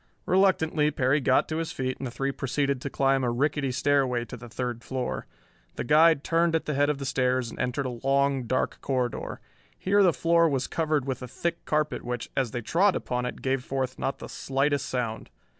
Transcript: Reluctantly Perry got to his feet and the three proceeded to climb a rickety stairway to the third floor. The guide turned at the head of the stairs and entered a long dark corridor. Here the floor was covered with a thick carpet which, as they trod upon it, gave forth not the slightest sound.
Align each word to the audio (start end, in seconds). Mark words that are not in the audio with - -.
Reluctantly 0.25 0.89
Perry 0.89 1.21
got 1.21 1.47
to 1.47 1.57
his 1.57 1.71
feet 1.71 1.99
and 1.99 2.07
the 2.07 2.09
three 2.09 2.31
proceeded 2.31 2.81
to 2.81 2.89
climb 2.89 3.23
a 3.23 3.29
rickety 3.29 3.71
stairway 3.71 4.25
to 4.25 4.35
the 4.35 4.49
third 4.49 4.83
floor. 4.83 5.27
The 5.75 5.83
guide 5.83 6.23
turned 6.23 6.55
at 6.55 6.65
the 6.65 6.73
head 6.73 6.89
of 6.89 6.97
the 6.97 7.05
stairs 7.05 7.51
and 7.51 7.59
entered 7.59 7.85
a 7.85 7.99
long 8.03 8.45
dark 8.47 8.79
corridor. 8.81 9.39
Here 9.77 10.01
the 10.01 10.11
floor 10.11 10.49
was 10.49 10.65
covered 10.65 11.05
with 11.05 11.21
a 11.21 11.27
thick 11.27 11.65
carpet 11.65 12.01
which, 12.03 12.31
as 12.35 12.49
they 12.49 12.61
trod 12.61 12.95
upon 12.95 13.27
it, 13.27 13.43
gave 13.43 13.63
forth 13.63 13.99
not 13.99 14.17
the 14.17 14.27
slightest 14.27 14.87
sound. 14.89 15.29